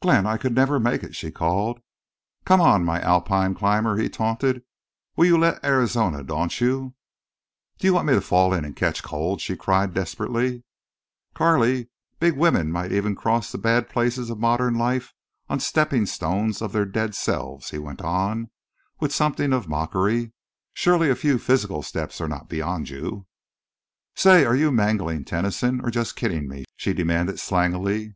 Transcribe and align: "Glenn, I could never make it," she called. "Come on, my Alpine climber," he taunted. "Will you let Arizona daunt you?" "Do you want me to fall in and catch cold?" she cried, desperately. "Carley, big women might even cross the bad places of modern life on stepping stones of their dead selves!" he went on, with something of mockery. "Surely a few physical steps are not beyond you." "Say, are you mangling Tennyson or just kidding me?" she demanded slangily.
"Glenn, 0.00 0.24
I 0.24 0.36
could 0.36 0.54
never 0.54 0.78
make 0.78 1.02
it," 1.02 1.16
she 1.16 1.32
called. 1.32 1.80
"Come 2.44 2.60
on, 2.60 2.84
my 2.84 3.00
Alpine 3.00 3.56
climber," 3.56 3.96
he 3.98 4.08
taunted. 4.08 4.62
"Will 5.16 5.26
you 5.26 5.36
let 5.36 5.64
Arizona 5.64 6.22
daunt 6.22 6.60
you?" 6.60 6.94
"Do 7.80 7.88
you 7.88 7.94
want 7.94 8.06
me 8.06 8.12
to 8.12 8.20
fall 8.20 8.54
in 8.54 8.64
and 8.64 8.76
catch 8.76 9.02
cold?" 9.02 9.40
she 9.40 9.56
cried, 9.56 9.92
desperately. 9.92 10.62
"Carley, 11.34 11.88
big 12.20 12.36
women 12.36 12.70
might 12.70 12.92
even 12.92 13.16
cross 13.16 13.50
the 13.50 13.58
bad 13.58 13.88
places 13.90 14.30
of 14.30 14.38
modern 14.38 14.74
life 14.74 15.12
on 15.48 15.58
stepping 15.58 16.06
stones 16.06 16.62
of 16.62 16.70
their 16.72 16.86
dead 16.86 17.16
selves!" 17.16 17.70
he 17.70 17.78
went 17.78 18.00
on, 18.00 18.52
with 19.00 19.12
something 19.12 19.52
of 19.52 19.66
mockery. 19.68 20.32
"Surely 20.72 21.10
a 21.10 21.16
few 21.16 21.36
physical 21.36 21.82
steps 21.82 22.20
are 22.20 22.28
not 22.28 22.48
beyond 22.48 22.90
you." 22.90 23.26
"Say, 24.14 24.44
are 24.44 24.54
you 24.54 24.70
mangling 24.70 25.24
Tennyson 25.24 25.80
or 25.80 25.90
just 25.90 26.14
kidding 26.14 26.46
me?" 26.46 26.64
she 26.76 26.92
demanded 26.92 27.40
slangily. 27.40 28.14